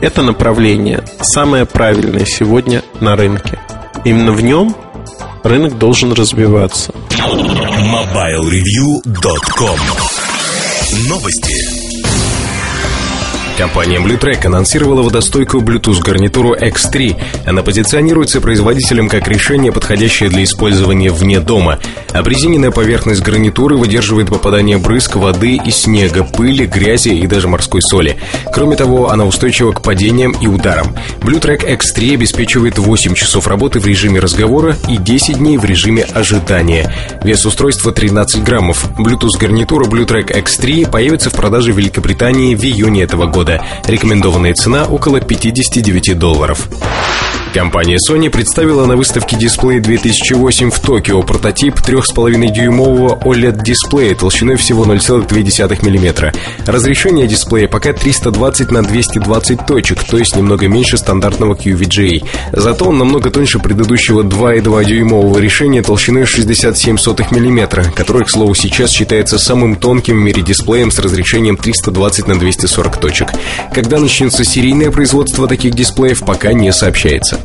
это 0.00 0.22
направление 0.22 1.04
самое 1.20 1.66
правильное 1.66 2.24
сегодня 2.24 2.82
на 3.00 3.14
рынке. 3.14 3.60
Именно 4.04 4.32
в 4.32 4.40
нем 4.40 4.74
рынок 5.44 5.78
должен 5.78 6.12
развиваться. 6.12 6.92
MobileReview.com 7.10 9.78
Новости. 11.08 11.77
Компания 13.58 13.98
Bluetrack 13.98 14.46
анонсировала 14.46 15.02
водостойкую 15.02 15.64
Bluetooth 15.64 16.00
гарнитуру 16.00 16.54
X3. 16.54 17.16
Она 17.44 17.64
позиционируется 17.64 18.40
производителем 18.40 19.08
как 19.08 19.26
решение, 19.26 19.72
подходящее 19.72 20.28
для 20.28 20.44
использования 20.44 21.10
вне 21.10 21.40
дома. 21.40 21.80
Обрезиненная 22.12 22.70
поверхность 22.70 23.20
гарнитуры 23.20 23.76
выдерживает 23.76 24.28
попадание 24.28 24.78
брызг, 24.78 25.16
воды 25.16 25.56
и 25.56 25.72
снега, 25.72 26.22
пыли, 26.22 26.66
грязи 26.66 27.08
и 27.08 27.26
даже 27.26 27.48
морской 27.48 27.82
соли. 27.82 28.16
Кроме 28.52 28.76
того, 28.76 29.10
она 29.10 29.24
устойчива 29.24 29.72
к 29.72 29.82
падениям 29.82 30.36
и 30.40 30.46
ударам. 30.46 30.94
Bluetrack 31.20 31.68
X3 31.68 32.14
обеспечивает 32.14 32.78
8 32.78 33.14
часов 33.14 33.48
работы 33.48 33.80
в 33.80 33.86
режиме 33.86 34.20
разговора 34.20 34.76
и 34.88 34.98
10 34.98 35.38
дней 35.38 35.58
в 35.58 35.64
режиме 35.64 36.04
ожидания. 36.04 36.94
Вес 37.24 37.44
устройства 37.44 37.90
13 37.90 38.44
граммов. 38.44 38.88
Bluetooth 38.96 39.36
гарнитура 39.40 39.86
Bluetrack 39.86 40.28
X3 40.44 40.88
появится 40.88 41.30
в 41.30 41.32
продаже 41.32 41.72
в 41.72 41.76
Великобритании 41.76 42.54
в 42.54 42.62
июне 42.62 43.02
этого 43.02 43.26
года 43.26 43.47
года. 43.48 43.64
Рекомендованная 43.86 44.54
цена 44.54 44.84
около 44.84 45.20
59 45.20 46.18
долларов. 46.18 46.68
Компания 47.58 47.96
Sony 47.96 48.30
представила 48.30 48.86
на 48.86 48.96
выставке 48.96 49.36
дисплей 49.36 49.80
2008 49.80 50.70
в 50.70 50.78
Токио 50.78 51.24
прототип 51.24 51.74
3,5-дюймового 51.80 53.20
OLED-дисплея 53.24 54.14
толщиной 54.14 54.54
всего 54.54 54.84
0,2 54.84 55.78
мм. 55.82 56.32
Разрешение 56.66 57.26
дисплея 57.26 57.66
пока 57.66 57.92
320 57.92 58.70
на 58.70 58.84
220 58.84 59.66
точек, 59.66 60.04
то 60.04 60.18
есть 60.18 60.36
немного 60.36 60.68
меньше 60.68 60.98
стандартного 60.98 61.54
QVGA. 61.54 62.24
Зато 62.52 62.84
он 62.84 62.98
намного 62.98 63.28
тоньше 63.28 63.58
предыдущего 63.58 64.22
2,2-дюймового 64.22 65.40
решения 65.40 65.82
толщиной 65.82 66.26
67 66.26 66.94
мм, 66.94 67.92
которое, 67.92 68.22
к 68.24 68.30
слову, 68.30 68.54
сейчас 68.54 68.92
считается 68.92 69.36
самым 69.36 69.74
тонким 69.74 70.20
в 70.20 70.22
мире 70.22 70.42
дисплеем 70.42 70.92
с 70.92 71.00
разрешением 71.00 71.56
320 71.56 72.28
на 72.28 72.38
240 72.38 73.00
точек. 73.00 73.30
Когда 73.74 73.98
начнется 73.98 74.44
серийное 74.44 74.92
производство 74.92 75.48
таких 75.48 75.74
дисплеев, 75.74 76.20
пока 76.24 76.52
не 76.52 76.72
сообщается. 76.72 77.40